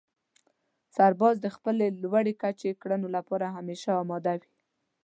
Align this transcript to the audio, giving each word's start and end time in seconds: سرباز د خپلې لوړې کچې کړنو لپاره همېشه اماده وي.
سرباز 0.95 1.35
د 1.41 1.47
خپلې 1.55 1.85
لوړې 2.01 2.33
کچې 2.41 2.71
کړنو 2.81 3.07
لپاره 3.15 3.45
همېشه 3.57 3.89
اماده 4.01 4.33
وي. 4.41 4.47